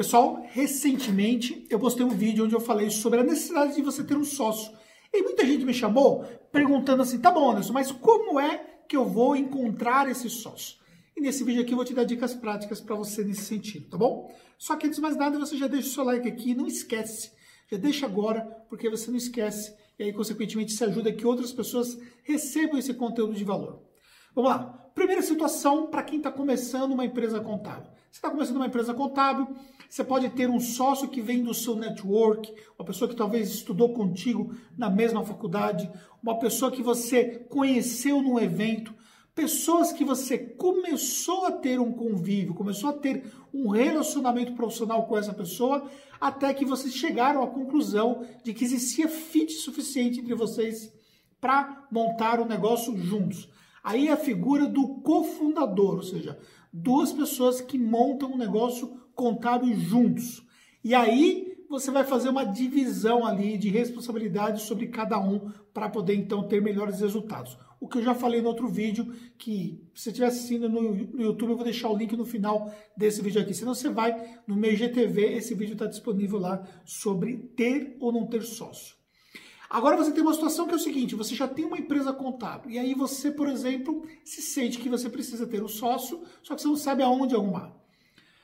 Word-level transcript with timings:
Pessoal, 0.00 0.42
recentemente 0.48 1.66
eu 1.68 1.78
postei 1.78 2.06
um 2.06 2.08
vídeo 2.08 2.46
onde 2.46 2.54
eu 2.54 2.60
falei 2.60 2.88
sobre 2.88 3.20
a 3.20 3.22
necessidade 3.22 3.74
de 3.74 3.82
você 3.82 4.02
ter 4.02 4.16
um 4.16 4.24
sócio. 4.24 4.72
E 5.12 5.22
muita 5.22 5.44
gente 5.44 5.62
me 5.62 5.74
chamou 5.74 6.24
perguntando 6.50 7.02
assim: 7.02 7.20
tá 7.20 7.30
bom, 7.30 7.50
Anderson, 7.50 7.74
mas 7.74 7.92
como 7.92 8.40
é 8.40 8.64
que 8.88 8.96
eu 8.96 9.04
vou 9.04 9.36
encontrar 9.36 10.10
esse 10.10 10.30
sócio? 10.30 10.78
E 11.14 11.20
nesse 11.20 11.44
vídeo 11.44 11.60
aqui 11.60 11.72
eu 11.72 11.76
vou 11.76 11.84
te 11.84 11.92
dar 11.92 12.04
dicas 12.04 12.32
práticas 12.32 12.80
para 12.80 12.96
você 12.96 13.22
nesse 13.22 13.42
sentido, 13.42 13.90
tá 13.90 13.98
bom? 13.98 14.34
Só 14.56 14.74
que 14.74 14.86
antes 14.86 14.96
de 14.96 15.02
mais 15.02 15.18
nada, 15.18 15.38
você 15.38 15.58
já 15.58 15.66
deixa 15.66 15.88
o 15.88 15.92
seu 15.92 16.04
like 16.04 16.26
aqui, 16.26 16.54
não 16.54 16.66
esquece. 16.66 17.32
Já 17.70 17.76
deixa 17.76 18.06
agora, 18.06 18.40
porque 18.70 18.88
você 18.88 19.10
não 19.10 19.18
esquece 19.18 19.74
e 19.98 20.04
aí, 20.04 20.14
consequentemente, 20.14 20.72
se 20.72 20.82
ajuda 20.82 21.12
que 21.12 21.26
outras 21.26 21.52
pessoas 21.52 21.98
recebam 22.22 22.78
esse 22.78 22.94
conteúdo 22.94 23.34
de 23.34 23.44
valor. 23.44 23.89
Vamos 24.34 24.50
lá. 24.50 24.90
Primeira 24.94 25.22
situação 25.22 25.86
para 25.86 26.02
quem 26.02 26.18
está 26.18 26.30
começando 26.30 26.92
uma 26.92 27.04
empresa 27.04 27.40
contábil. 27.40 27.90
Você 28.10 28.18
está 28.18 28.30
começando 28.30 28.56
uma 28.56 28.66
empresa 28.66 28.92
contábil, 28.92 29.46
você 29.88 30.02
pode 30.02 30.28
ter 30.30 30.50
um 30.50 30.58
sócio 30.58 31.08
que 31.08 31.20
vem 31.20 31.42
do 31.42 31.54
seu 31.54 31.76
network, 31.76 32.52
uma 32.78 32.84
pessoa 32.84 33.08
que 33.08 33.14
talvez 33.14 33.48
estudou 33.50 33.92
contigo 33.92 34.54
na 34.76 34.90
mesma 34.90 35.24
faculdade, 35.24 35.90
uma 36.22 36.38
pessoa 36.38 36.72
que 36.72 36.82
você 36.82 37.46
conheceu 37.48 38.20
num 38.20 38.38
evento, 38.38 38.92
pessoas 39.34 39.92
que 39.92 40.04
você 40.04 40.36
começou 40.38 41.46
a 41.46 41.52
ter 41.52 41.80
um 41.80 41.92
convívio, 41.92 42.54
começou 42.54 42.90
a 42.90 42.92
ter 42.92 43.32
um 43.54 43.68
relacionamento 43.68 44.52
profissional 44.54 45.06
com 45.06 45.16
essa 45.16 45.32
pessoa, 45.32 45.88
até 46.20 46.52
que 46.52 46.64
vocês 46.64 46.94
chegaram 46.94 47.42
à 47.42 47.46
conclusão 47.46 48.24
de 48.42 48.52
que 48.52 48.64
existia 48.64 49.08
fit 49.08 49.52
suficiente 49.52 50.20
entre 50.20 50.34
vocês 50.34 50.92
para 51.40 51.86
montar 51.90 52.40
um 52.40 52.44
negócio 52.44 52.96
juntos. 52.98 53.48
Aí 53.82 54.08
é 54.08 54.12
a 54.12 54.16
figura 54.16 54.66
do 54.66 55.00
cofundador, 55.00 55.96
ou 55.96 56.02
seja, 56.02 56.38
duas 56.72 57.12
pessoas 57.12 57.60
que 57.60 57.78
montam 57.78 58.32
um 58.32 58.38
negócio 58.38 59.00
contábil 59.14 59.74
juntos. 59.76 60.42
E 60.82 60.94
aí 60.94 61.50
você 61.68 61.90
vai 61.90 62.04
fazer 62.04 62.28
uma 62.28 62.44
divisão 62.44 63.24
ali 63.24 63.56
de 63.56 63.68
responsabilidade 63.68 64.62
sobre 64.62 64.88
cada 64.88 65.20
um 65.20 65.50
para 65.72 65.88
poder 65.88 66.14
então 66.14 66.42
ter 66.42 66.60
melhores 66.60 67.00
resultados. 67.00 67.56
O 67.80 67.88
que 67.88 67.98
eu 67.98 68.02
já 68.02 68.14
falei 68.14 68.42
no 68.42 68.48
outro 68.48 68.68
vídeo, 68.68 69.14
que 69.38 69.80
se 69.94 70.02
você 70.02 70.10
estiver 70.10 70.26
assistindo 70.26 70.68
no, 70.68 70.82
no, 70.82 71.22
YouTube, 71.22 71.50
eu 71.50 71.56
vou 71.56 71.64
deixar 71.64 71.88
o 71.88 71.96
link 71.96 72.14
no 72.16 72.26
final 72.26 72.74
desse 72.94 73.22
vídeo 73.22 73.40
aqui. 73.40 73.54
Senão 73.54 73.74
você 73.74 73.88
vai 73.88 74.38
no 74.46 74.56
meu 74.56 74.74
GTV, 74.74 75.34
esse 75.34 75.54
vídeo 75.54 75.72
está 75.74 75.86
disponível 75.86 76.38
lá 76.38 76.62
sobre 76.84 77.38
ter 77.56 77.96
ou 78.00 78.12
não 78.12 78.26
ter 78.26 78.42
sócio. 78.42 78.99
Agora 79.70 79.96
você 79.96 80.10
tem 80.10 80.20
uma 80.20 80.34
situação 80.34 80.66
que 80.66 80.72
é 80.72 80.76
o 80.76 80.80
seguinte: 80.80 81.14
você 81.14 81.36
já 81.36 81.46
tem 81.46 81.64
uma 81.64 81.78
empresa 81.78 82.12
contábil, 82.12 82.72
e 82.72 82.78
aí 82.78 82.92
você, 82.92 83.30
por 83.30 83.48
exemplo, 83.48 84.04
se 84.24 84.42
sente 84.42 84.78
que 84.78 84.88
você 84.88 85.08
precisa 85.08 85.46
ter 85.46 85.62
um 85.62 85.68
sócio, 85.68 86.22
só 86.42 86.56
que 86.56 86.62
você 86.62 86.66
não 86.66 86.76
sabe 86.76 87.04
aonde 87.04 87.36
arrumar. 87.36 87.72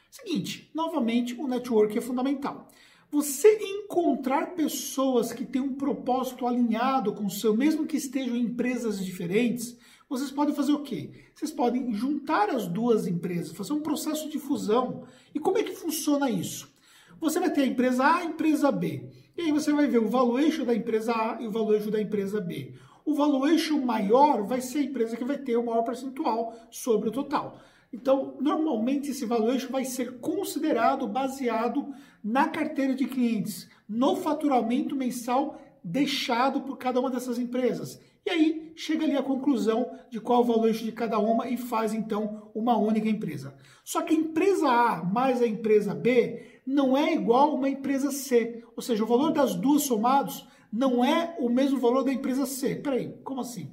Seguinte, 0.08 0.70
novamente, 0.72 1.34
o 1.34 1.48
network 1.48 1.98
é 1.98 2.00
fundamental. 2.00 2.68
Você 3.10 3.58
encontrar 3.60 4.54
pessoas 4.54 5.32
que 5.32 5.44
têm 5.44 5.60
um 5.60 5.74
propósito 5.74 6.46
alinhado 6.46 7.12
com 7.12 7.26
o 7.26 7.30
seu, 7.30 7.56
mesmo 7.56 7.86
que 7.86 7.96
estejam 7.96 8.36
em 8.36 8.42
empresas 8.42 9.04
diferentes, 9.04 9.76
vocês 10.08 10.30
podem 10.30 10.54
fazer 10.54 10.72
o 10.72 10.82
quê? 10.82 11.10
Vocês 11.34 11.50
podem 11.50 11.92
juntar 11.92 12.50
as 12.50 12.68
duas 12.68 13.06
empresas, 13.06 13.56
fazer 13.56 13.72
um 13.72 13.80
processo 13.80 14.28
de 14.28 14.38
fusão. 14.38 15.04
E 15.34 15.40
como 15.40 15.58
é 15.58 15.64
que 15.64 15.74
funciona 15.74 16.30
isso? 16.30 16.72
Você 17.20 17.40
vai 17.40 17.50
ter 17.50 17.62
a 17.62 17.66
empresa 17.66 18.04
A 18.04 18.22
e 18.22 18.22
a 18.22 18.30
empresa 18.30 18.70
B. 18.70 19.08
E 19.36 19.42
aí 19.42 19.52
você 19.52 19.72
vai 19.72 19.86
ver 19.86 19.98
o 19.98 20.08
valuation 20.08 20.64
da 20.64 20.74
empresa 20.74 21.12
A 21.12 21.42
e 21.42 21.46
o 21.46 21.50
valuation 21.50 21.90
da 21.90 22.00
empresa 22.00 22.40
B. 22.40 22.72
O 23.04 23.14
valuation 23.14 23.78
maior 23.80 24.42
vai 24.44 24.60
ser 24.60 24.78
a 24.78 24.82
empresa 24.82 25.16
que 25.16 25.24
vai 25.24 25.36
ter 25.36 25.56
o 25.56 25.64
maior 25.64 25.82
percentual 25.82 26.54
sobre 26.70 27.10
o 27.10 27.12
total. 27.12 27.60
Então, 27.92 28.36
normalmente 28.40 29.10
esse 29.10 29.26
valuation 29.26 29.68
vai 29.68 29.84
ser 29.84 30.18
considerado 30.20 31.06
baseado 31.06 31.94
na 32.24 32.48
carteira 32.48 32.94
de 32.94 33.06
clientes, 33.06 33.68
no 33.88 34.16
faturamento 34.16 34.96
mensal 34.96 35.60
deixado 35.84 36.62
por 36.62 36.78
cada 36.78 36.98
uma 36.98 37.10
dessas 37.10 37.38
empresas. 37.38 38.00
E 38.24 38.30
aí 38.30 38.72
chega 38.74 39.04
ali 39.04 39.16
a 39.16 39.22
conclusão 39.22 39.88
de 40.10 40.18
qual 40.20 40.40
o 40.40 40.44
valuation 40.44 40.84
de 40.84 40.90
cada 40.90 41.18
uma 41.18 41.48
e 41.48 41.56
faz 41.56 41.94
então 41.94 42.50
uma 42.54 42.76
única 42.76 43.08
empresa. 43.08 43.54
Só 43.84 44.02
que 44.02 44.14
a 44.14 44.18
empresa 44.18 44.68
A 44.68 45.04
mais 45.04 45.40
a 45.40 45.46
empresa 45.46 45.94
B 45.94 46.55
não 46.66 46.96
é 46.96 47.14
igual 47.14 47.54
uma 47.54 47.68
empresa 47.68 48.10
C. 48.10 48.64
Ou 48.74 48.82
seja, 48.82 49.04
o 49.04 49.06
valor 49.06 49.32
das 49.32 49.54
duas 49.54 49.82
somados 49.82 50.46
não 50.72 51.04
é 51.04 51.36
o 51.38 51.48
mesmo 51.48 51.78
valor 51.78 52.02
da 52.02 52.12
empresa 52.12 52.44
C. 52.44 52.74
Peraí, 52.74 53.14
como 53.22 53.40
assim? 53.40 53.70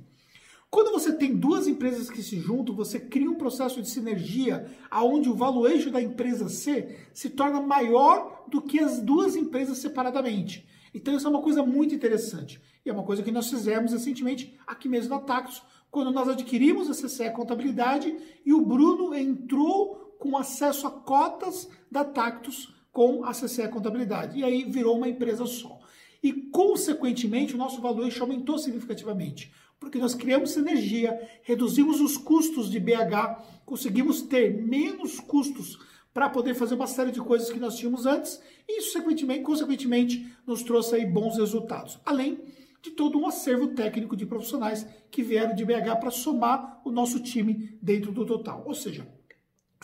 Quando 0.69 0.91
você 0.91 1.13
tem 1.13 1.35
duas 1.35 1.67
empresas 1.67 2.09
que 2.09 2.23
se 2.23 2.39
juntam, 2.39 2.75
você 2.75 2.99
cria 2.99 3.29
um 3.29 3.35
processo 3.35 3.81
de 3.81 3.89
sinergia 3.89 4.65
aonde 4.89 5.29
o 5.29 5.35
valuation 5.35 5.91
da 5.91 6.01
empresa 6.01 6.49
C 6.49 6.97
se 7.13 7.29
torna 7.29 7.61
maior 7.61 8.45
do 8.47 8.61
que 8.61 8.79
as 8.79 8.99
duas 8.99 9.35
empresas 9.35 9.77
separadamente. 9.77 10.67
Então 10.93 11.15
isso 11.15 11.27
é 11.27 11.29
uma 11.29 11.41
coisa 11.41 11.63
muito 11.63 11.93
interessante. 11.93 12.61
E 12.85 12.89
é 12.89 12.93
uma 12.93 13.03
coisa 13.03 13.21
que 13.21 13.31
nós 13.31 13.49
fizemos 13.49 13.91
recentemente 13.91 14.57
aqui 14.65 14.89
mesmo 14.89 15.11
na 15.11 15.21
Tactus, 15.21 15.61
quando 15.91 16.11
nós 16.11 16.27
adquirimos 16.27 16.89
a 16.89 16.93
CCE 16.93 17.29
Contabilidade 17.31 18.15
e 18.43 18.51
o 18.51 18.65
Bruno 18.65 19.13
entrou 19.13 20.15
com 20.19 20.35
acesso 20.35 20.87
a 20.87 20.91
cotas 20.91 21.69
da 21.91 22.03
Tactus 22.03 22.73
com 22.93 23.25
a 23.25 23.31
CCE 23.31 23.67
Contabilidade. 23.67 24.39
E 24.39 24.43
aí 24.45 24.63
virou 24.63 24.95
uma 24.95 25.09
empresa 25.09 25.45
só. 25.45 25.81
E, 26.23 26.31
consequentemente, 26.31 27.53
o 27.53 27.57
nosso 27.57 27.81
valuation 27.81 28.23
aumentou 28.23 28.57
significativamente 28.57 29.51
porque 29.83 29.99
nós 29.99 30.15
criamos 30.15 30.51
sinergia, 30.51 31.19
reduzimos 31.41 31.99
os 31.99 32.15
custos 32.15 32.71
de 32.71 32.79
BH, 32.79 33.65
conseguimos 33.65 34.21
ter 34.21 34.63
menos 34.63 35.19
custos 35.19 35.77
para 36.13 36.29
poder 36.29 36.53
fazer 36.53 36.75
uma 36.75 36.87
série 36.87 37.11
de 37.11 37.19
coisas 37.19 37.49
que 37.49 37.59
nós 37.59 37.75
tínhamos 37.75 38.05
antes 38.05 38.41
e 38.67 38.79
isso, 38.79 38.93
consequentemente, 38.93 39.41
consequentemente 39.41 40.33
nos 40.47 40.63
trouxe 40.63 40.95
aí 40.95 41.05
bons 41.05 41.37
resultados. 41.37 41.99
Além 42.05 42.39
de 42.81 42.91
todo 42.91 43.19
um 43.19 43.27
acervo 43.27 43.69
técnico 43.69 44.15
de 44.15 44.25
profissionais 44.25 44.87
que 45.11 45.21
vieram 45.21 45.53
de 45.53 45.65
BH 45.65 45.99
para 45.99 46.11
somar 46.11 46.81
o 46.85 46.91
nosso 46.91 47.19
time 47.19 47.77
dentro 47.81 48.13
do 48.13 48.25
total. 48.25 48.63
Ou 48.65 48.73
seja, 48.73 49.05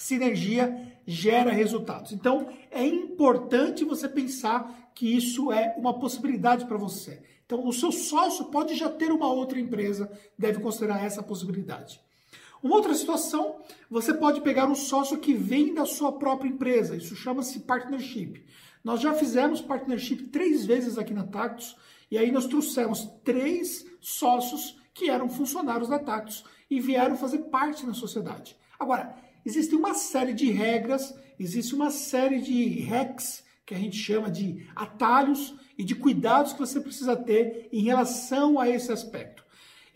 sinergia 0.01 0.93
gera 1.05 1.51
resultados. 1.51 2.11
Então, 2.11 2.49
é 2.71 2.85
importante 2.85 3.83
você 3.83 4.07
pensar 4.07 4.91
que 4.95 5.15
isso 5.15 5.51
é 5.51 5.75
uma 5.77 5.99
possibilidade 5.99 6.65
para 6.65 6.77
você. 6.77 7.21
Então, 7.45 7.67
o 7.67 7.73
seu 7.73 7.91
sócio 7.91 8.45
pode 8.45 8.75
já 8.75 8.89
ter 8.89 9.11
uma 9.11 9.31
outra 9.31 9.59
empresa, 9.59 10.11
deve 10.37 10.59
considerar 10.59 11.03
essa 11.03 11.23
possibilidade. 11.23 11.99
Uma 12.61 12.75
outra 12.75 12.93
situação, 12.93 13.61
você 13.89 14.13
pode 14.13 14.41
pegar 14.41 14.67
um 14.67 14.75
sócio 14.75 15.17
que 15.17 15.33
vem 15.33 15.73
da 15.73 15.85
sua 15.85 16.11
própria 16.11 16.49
empresa, 16.49 16.95
isso 16.95 17.15
chama-se 17.15 17.61
partnership. 17.61 18.45
Nós 18.83 18.99
já 19.01 19.13
fizemos 19.13 19.61
partnership 19.61 20.27
três 20.27 20.65
vezes 20.65 20.97
aqui 20.97 21.13
na 21.13 21.23
Tactus, 21.23 21.75
e 22.11 22.17
aí 22.17 22.31
nós 22.31 22.45
trouxemos 22.45 23.09
três 23.23 23.85
sócios 24.01 24.77
que 24.93 25.09
eram 25.09 25.29
funcionários 25.29 25.89
da 25.89 25.99
Tactus 25.99 26.43
e 26.69 26.79
vieram 26.79 27.15
fazer 27.15 27.39
parte 27.45 27.85
na 27.85 27.93
sociedade. 27.93 28.55
Agora, 28.77 29.15
existe 29.45 29.75
uma 29.75 29.93
série 29.93 30.33
de 30.33 30.51
regras, 30.51 31.13
existe 31.39 31.73
uma 31.75 31.89
série 31.89 32.41
de 32.41 32.81
hacks, 32.81 33.43
que 33.65 33.73
a 33.73 33.77
gente 33.77 33.97
chama 33.97 34.29
de 34.29 34.67
atalhos, 34.75 35.55
e 35.79 35.83
de 35.83 35.95
cuidados 35.95 36.51
que 36.51 36.59
você 36.59 36.81
precisa 36.81 37.15
ter 37.15 37.69
em 37.71 37.81
relação 37.81 38.59
a 38.59 38.67
esse 38.67 38.91
aspecto. 38.91 39.45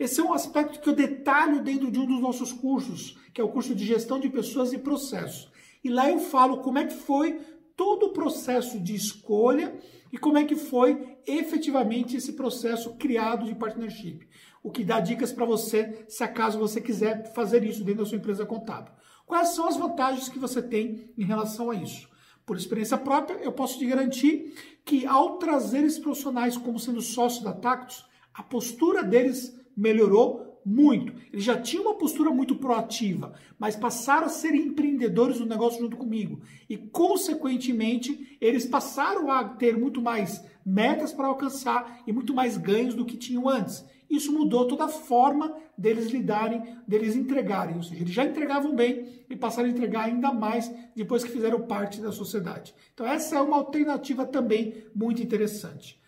Esse 0.00 0.18
é 0.18 0.24
um 0.24 0.32
aspecto 0.32 0.80
que 0.80 0.88
eu 0.88 0.94
detalho 0.94 1.62
dentro 1.62 1.90
de 1.90 1.98
um 1.98 2.06
dos 2.06 2.20
nossos 2.20 2.54
cursos, 2.54 3.18
que 3.34 3.40
é 3.40 3.44
o 3.44 3.50
curso 3.50 3.74
de 3.74 3.84
gestão 3.84 4.18
de 4.18 4.30
pessoas 4.30 4.72
e 4.72 4.78
processos. 4.78 5.52
E 5.84 5.90
lá 5.90 6.10
eu 6.10 6.18
falo 6.18 6.62
como 6.62 6.78
é 6.78 6.86
que 6.86 6.94
foi 6.94 7.38
todo 7.76 8.06
o 8.06 8.12
processo 8.14 8.80
de 8.80 8.94
escolha 8.94 9.78
e 10.10 10.16
como 10.16 10.38
é 10.38 10.44
que 10.44 10.56
foi 10.56 11.18
efetivamente 11.26 12.16
esse 12.16 12.32
processo 12.32 12.94
criado 12.94 13.44
de 13.44 13.54
partnership. 13.54 14.26
O 14.62 14.70
que 14.70 14.82
dá 14.82 15.00
dicas 15.00 15.32
para 15.32 15.44
você, 15.44 16.06
se 16.08 16.24
acaso 16.24 16.58
você 16.58 16.80
quiser 16.80 17.30
fazer 17.34 17.62
isso 17.62 17.84
dentro 17.84 18.04
da 18.04 18.08
sua 18.08 18.16
empresa 18.16 18.46
contábil. 18.46 18.94
Quais 19.26 19.48
são 19.50 19.66
as 19.66 19.76
vantagens 19.76 20.28
que 20.28 20.38
você 20.38 20.62
tem 20.62 21.10
em 21.16 21.24
relação 21.24 21.70
a 21.70 21.74
isso? 21.74 22.08
Por 22.44 22.56
experiência 22.56 22.98
própria, 22.98 23.38
eu 23.42 23.52
posso 23.52 23.78
te 23.78 23.86
garantir 23.86 24.54
que 24.84 25.06
ao 25.06 25.38
trazer 25.38 25.82
esses 25.82 25.98
profissionais 25.98 26.56
como 26.56 26.78
sendo 26.78 27.00
sócios 27.00 27.42
da 27.42 27.52
Tactus, 27.52 28.04
a 28.34 28.42
postura 28.42 29.02
deles 29.02 29.58
melhorou 29.74 30.60
muito. 30.64 31.14
Eles 31.32 31.44
já 31.44 31.60
tinham 31.60 31.84
uma 31.84 31.94
postura 31.94 32.30
muito 32.30 32.56
proativa, 32.56 33.34
mas 33.58 33.76
passaram 33.76 34.26
a 34.26 34.30
ser 34.30 34.54
empreendedores 34.54 35.38
do 35.38 35.46
negócio 35.46 35.80
junto 35.80 35.96
comigo. 35.96 36.40
E, 36.68 36.76
consequentemente, 36.76 38.36
eles 38.40 38.66
passaram 38.66 39.30
a 39.30 39.44
ter 39.44 39.76
muito 39.76 40.00
mais 40.00 40.44
metas 40.64 41.12
para 41.12 41.28
alcançar 41.28 42.02
e 42.06 42.12
muito 42.12 42.34
mais 42.34 42.56
ganhos 42.56 42.94
do 42.94 43.04
que 43.04 43.16
tinham 43.16 43.48
antes. 43.48 43.84
Isso 44.08 44.32
mudou 44.32 44.66
toda 44.66 44.84
a 44.84 44.88
forma 44.88 45.54
deles 45.76 46.10
lidarem, 46.10 46.62
deles 46.86 47.16
entregarem. 47.16 47.76
Ou 47.76 47.82
seja, 47.82 48.02
eles 48.02 48.14
já 48.14 48.24
entregavam 48.24 48.74
bem 48.74 49.24
e 49.28 49.36
passaram 49.36 49.68
a 49.68 49.72
entregar 49.72 50.04
ainda 50.04 50.32
mais 50.32 50.70
depois 50.94 51.24
que 51.24 51.30
fizeram 51.30 51.62
parte 51.62 52.00
da 52.00 52.12
sociedade. 52.12 52.74
Então, 52.92 53.06
essa 53.06 53.36
é 53.36 53.40
uma 53.40 53.56
alternativa 53.56 54.24
também 54.26 54.84
muito 54.94 55.22
interessante. 55.22 56.00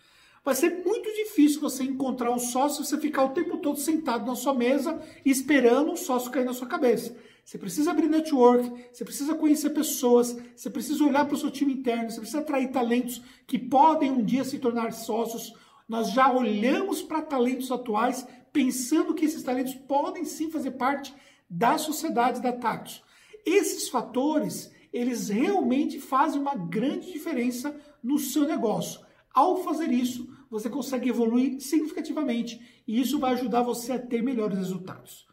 Vai 0.47 0.55
ser 0.55 0.81
muito 0.85 1.13
difícil 1.13 1.59
você 1.59 1.83
encontrar 1.83 2.31
um 2.31 2.39
sócio 2.39 2.81
se 2.81 2.89
você 2.89 2.97
ficar 2.97 3.25
o 3.25 3.29
tempo 3.31 3.57
todo 3.57 3.77
sentado 3.77 4.25
na 4.25 4.33
sua 4.33 4.53
mesa 4.53 5.01
esperando 5.25 5.91
um 5.91 5.97
sócio 5.97 6.31
cair 6.31 6.45
na 6.45 6.53
sua 6.53 6.67
cabeça. 6.67 7.13
Você 7.43 7.57
precisa 7.57 7.91
abrir 7.91 8.07
network, 8.07 8.71
você 8.91 9.03
precisa 9.03 9.35
conhecer 9.35 9.71
pessoas, 9.71 10.37
você 10.55 10.69
precisa 10.69 11.03
olhar 11.03 11.25
para 11.25 11.35
o 11.35 11.37
seu 11.37 11.51
time 11.51 11.73
interno, 11.73 12.11
você 12.11 12.19
precisa 12.19 12.39
atrair 12.39 12.71
talentos 12.71 13.21
que 13.45 13.59
podem 13.59 14.11
um 14.11 14.23
dia 14.23 14.45
se 14.45 14.57
tornar 14.57 14.93
sócios. 14.93 15.53
Nós 15.87 16.11
já 16.11 16.31
olhamos 16.31 17.01
para 17.01 17.21
talentos 17.21 17.69
atuais 17.69 18.25
pensando 18.57 19.13
que 19.13 19.23
esses 19.23 19.43
talentos 19.43 19.75
podem 19.75 20.25
sim 20.25 20.49
fazer 20.49 20.71
parte 20.71 21.13
da 21.47 21.77
sociedade 21.77 22.41
da 22.41 22.51
Tactus. 22.51 23.03
Esses 23.45 23.87
fatores, 23.87 24.73
eles 24.91 25.29
realmente 25.29 25.99
fazem 25.99 26.41
uma 26.41 26.55
grande 26.55 27.13
diferença 27.13 27.79
no 28.01 28.17
seu 28.17 28.47
negócio. 28.47 28.99
Ao 29.31 29.63
fazer 29.63 29.91
isso, 29.91 30.27
você 30.49 30.71
consegue 30.71 31.07
evoluir 31.07 31.61
significativamente 31.61 32.59
e 32.87 32.99
isso 32.99 33.19
vai 33.19 33.33
ajudar 33.33 33.61
você 33.61 33.91
a 33.91 33.99
ter 33.99 34.23
melhores 34.23 34.57
resultados. 34.57 35.27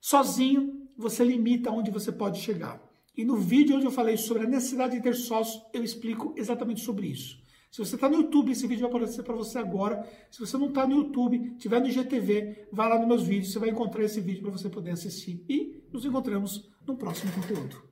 Sozinho, 0.00 0.88
você 0.96 1.22
limita 1.22 1.70
onde 1.70 1.90
você 1.90 2.10
pode 2.10 2.40
chegar. 2.40 2.82
E 3.14 3.26
no 3.26 3.36
vídeo 3.36 3.76
onde 3.76 3.84
eu 3.84 3.90
falei 3.90 4.16
sobre 4.16 4.44
a 4.44 4.48
necessidade 4.48 4.96
de 4.96 5.02
ter 5.02 5.14
sócios, 5.14 5.62
eu 5.70 5.84
explico 5.84 6.32
exatamente 6.34 6.80
sobre 6.80 7.08
isso. 7.08 7.38
Se 7.70 7.78
você 7.78 7.94
está 7.96 8.08
no 8.08 8.16
YouTube, 8.16 8.52
esse 8.52 8.66
vídeo 8.66 8.88
vai 8.88 8.90
aparecer 8.90 9.22
para 9.22 9.34
você 9.34 9.58
agora. 9.58 10.08
Se 10.30 10.40
você 10.40 10.56
não 10.56 10.68
está 10.68 10.86
no 10.86 10.96
YouTube, 10.96 11.54
estiver 11.56 11.80
no 11.80 11.88
IGTV, 11.88 12.68
vai 12.72 12.88
lá 12.88 12.98
nos 12.98 13.08
meus 13.08 13.22
vídeos, 13.24 13.52
você 13.52 13.58
vai 13.58 13.70
encontrar 13.70 14.04
esse 14.04 14.20
vídeo 14.20 14.42
para 14.42 14.52
você 14.52 14.68
poder 14.68 14.92
assistir. 14.92 15.44
E 15.48 15.84
nos 15.92 16.04
encontramos 16.04 16.70
no 16.86 16.96
próximo 16.96 17.32
conteúdo. 17.32 17.87